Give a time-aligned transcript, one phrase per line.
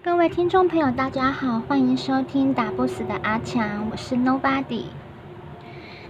[0.00, 4.84] 各位听众朋友，大家好，欢迎收听打不死的阿强，我是 Nobody。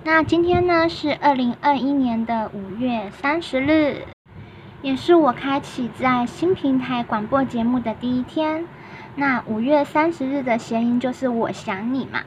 [0.05, 4.03] 那今天呢是二零二一年的五月三十日，
[4.83, 8.67] 也是我开启在新平台广播节目的第一天。
[9.15, 12.21] 那五月三十日的谐音就是我想你嘛。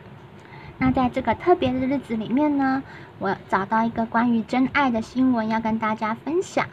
[0.80, 2.82] 那在这个特别的日子里面呢，
[3.20, 6.66] 我找到一个关于真爱的新闻要跟大家分享。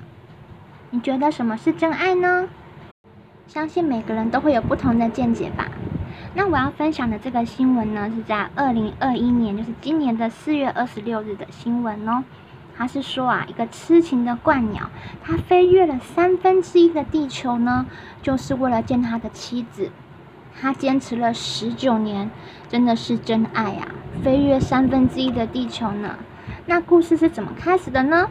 [0.90, 2.48] 你觉得什么是真爱呢？
[3.48, 5.68] 相信每个人都会有不同的见解吧。
[6.34, 12.22] 那我要分享的这个新闻呢，是在二零二一年，就是今年的四月二十六日的新闻哦。
[12.76, 14.90] 他是说啊，一个痴情的鹳鸟，
[15.24, 17.86] 它飞越了三分之一的地球呢，
[18.20, 19.90] 就是为了见他的妻子。
[20.60, 22.30] 他坚持了十九年，
[22.68, 23.88] 真的是真爱啊！
[24.22, 26.18] 飞越三分之一的地球呢。
[26.66, 28.28] 那故事是怎么开始的呢？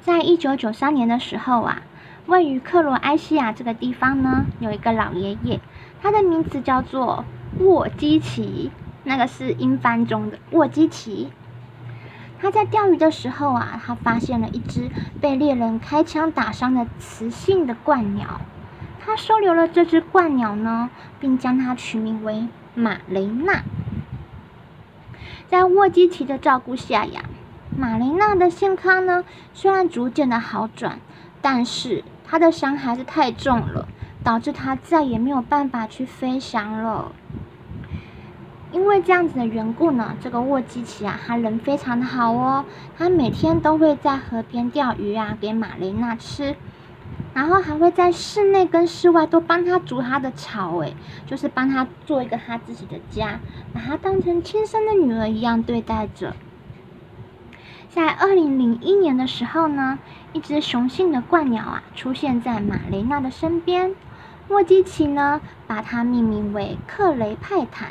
[0.00, 1.82] 在一九九三年的时候啊，
[2.26, 5.60] 位于克罗埃西亚这个地方呢，有一个老爷爷，
[6.02, 7.24] 他的名字叫做
[7.60, 8.72] 沃基奇，
[9.04, 11.30] 那个是英翻中的沃基奇。
[12.40, 18.40] 他在钓鱼的时候啊，他发现了一只被猎人开枪打伤的雌性的鹳鸟，
[19.00, 20.90] 他收留了这只鹳鸟呢，
[21.20, 23.62] 并将它取名为马雷娜。
[25.46, 27.22] 在沃基奇的照顾下呀。
[27.78, 30.98] 马雷娜的健康呢，虽然逐渐的好转，
[31.42, 33.86] 但是他的伤还是太重了，
[34.24, 37.12] 导致他再也没有办法去飞翔了。
[38.72, 42.64] 因为这样子的缘故呢，这个沃基奇啊，他人非常的好哦，
[42.98, 46.56] 他每天都会在河边钓鱼啊，给马雷娜吃，
[47.32, 50.94] 然后还会在室内跟室外都帮他筑他的巢，诶，
[51.26, 53.38] 就是帮他做一个他自己的家，
[53.72, 56.34] 把他当成亲生的女儿一样对待着。
[57.88, 59.98] 在二零零一年的时候呢，
[60.32, 63.94] 一只雄性的鹳鸟啊出现在马雷娜的身边，
[64.48, 67.90] 莫基奇呢把它命名为克雷派坦。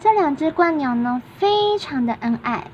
[0.00, 2.68] 这两只鹳鸟呢非常的恩爱，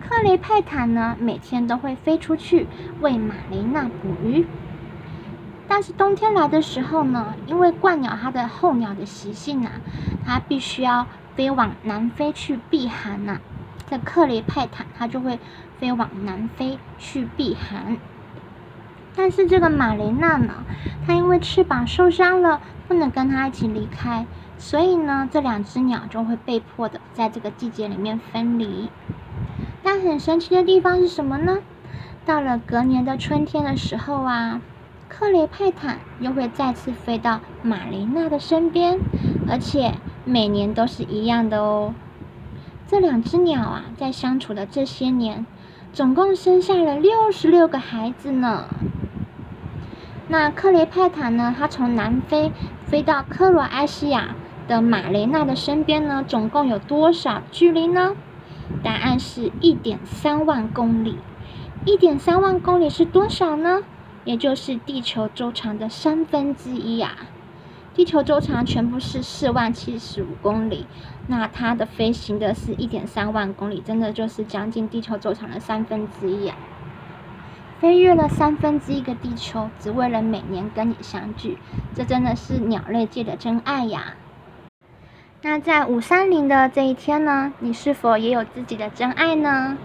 [0.00, 2.66] 克雷派坦呢每天都会飞出去
[3.00, 4.46] 为马雷娜捕鱼，
[5.66, 9.72] 但是冬天来的时候呢，因为鹳鸟它的候鸟的习性啊，
[10.24, 11.06] 它必须要
[11.36, 13.38] 飞往南非去避寒呐。
[13.90, 15.38] 在克雷派坦，它就会
[15.78, 17.96] 飞往南非去避寒。
[19.16, 20.64] 但是这个马雷娜呢，
[21.06, 24.26] 它因为翅膀受伤了，不能跟它一起离开，
[24.58, 28.90] 所以呢，这两只鸟就会被迫的在这个季节里面分离。
[29.82, 31.58] 但很神奇的地方是什么呢？
[32.24, 34.60] 到了隔年的春天的时候啊，
[35.08, 39.00] 克雷派坦又会再次飞到马雷娜的身边，
[39.48, 39.94] 而且
[40.24, 41.94] 每年都是一样的哦。
[42.90, 45.44] 这两只鸟啊，在相处的这些年，
[45.92, 48.64] 总共生下了六十六个孩子呢。
[50.28, 51.54] 那克雷派坦呢？
[51.56, 52.50] 它从南非
[52.86, 54.34] 飞到克罗埃西亚
[54.66, 58.16] 的马雷娜的身边呢，总共有多少距离呢？
[58.82, 61.18] 答案是一点三万公里。
[61.84, 63.82] 一点三万公里是多少呢？
[64.24, 67.16] 也就是地球周长的三分之一呀。
[67.98, 70.86] 地球周长全部是四万七十五公里，
[71.26, 76.56] 那它的飞行的是一点三万公里，真的就是将近地球周长的三分之一啊！
[77.80, 81.58] 飞越了三分之一个地球，只为了每年跟你相聚，
[81.92, 84.14] 这真的是鸟类界的真爱呀！
[85.42, 89.76] 那在五三零的这一天呢，你是否也有自己的真爱呢？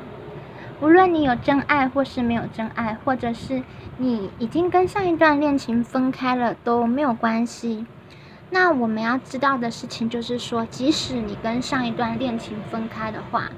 [0.81, 3.63] 无论你有真爱或是没有真爱，或者是
[3.97, 7.87] 你已经跟上一段恋情分开了，都没有关系。
[8.53, 13.49] 那我们要知道的事情就是说，即使你跟上一段恋情分开的话，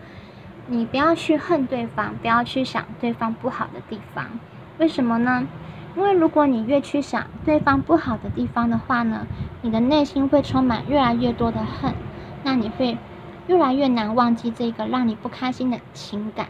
[0.67, 4.39] 你不要去恨对方，不要去想对方不好的地方。
[4.77, 5.49] 为什么呢？
[5.97, 9.27] 因为如果你越去想对方不好的地方的话呢，
[9.61, 11.93] 你的内心会充满越来越多的恨，
[12.43, 12.97] 那你会
[13.47, 16.47] 越来越难忘记这个让你不开心的情感。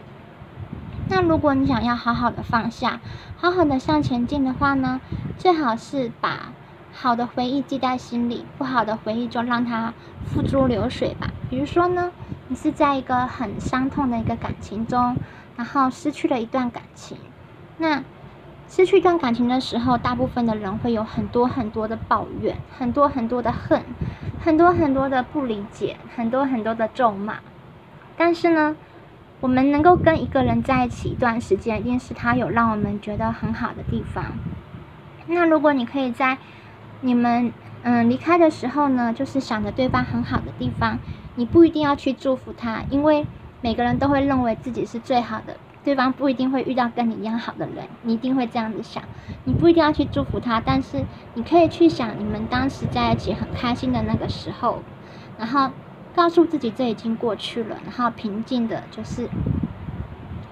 [1.08, 3.00] 那如果你想要好好的放下，
[3.36, 5.00] 好好的向前进的话呢，
[5.36, 6.52] 最好是把。
[6.98, 9.92] 好的回忆记在心里，不好的回忆就让它
[10.24, 11.30] 付诸流水吧。
[11.50, 12.10] 比如说呢，
[12.48, 15.14] 你是在一个很伤痛的一个感情中，
[15.56, 17.18] 然后失去了一段感情。
[17.76, 18.02] 那
[18.66, 23.82] 失去一段感情的时候，大部分的人会有很多很多的抱怨，很多很多的恨，
[24.40, 27.40] 很多很多的不理解，很多很多的咒骂。
[28.16, 28.74] 但是呢，
[29.40, 34.24] 我们能够跟一个人在一起一段时间，一定是他有让我们觉得很好的地方。
[35.26, 36.38] 那如果你可以在
[37.00, 37.52] 你们
[37.82, 40.98] 嗯离开的时候呢，就是想着对方很好的地方，
[41.34, 43.26] 你不一定要去祝福他，因为
[43.60, 49.02] 每个人都会认为自己是最好的，对方不一定会遇到跟你一样好的人，你一定会这样子想。
[49.44, 51.04] 你不一定要去祝福他，但是
[51.34, 54.82] 你可以去想你们当时在一起很开心的那个时候，
[55.38, 55.70] 然后
[56.14, 59.28] 告诉自己这已经过去了，然后平静的，就是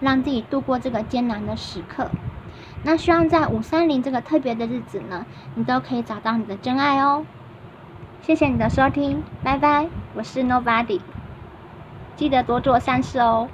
[0.01, 2.11] 让自己度过这个艰难的时刻。
[2.87, 7.25] 那希望在五三零这个特别的日子呢，你都可以找到你的真爱哦。
[8.21, 11.01] 谢谢你的收听，拜拜，我是 Nobody，
[12.15, 13.49] 记得多做善事哦。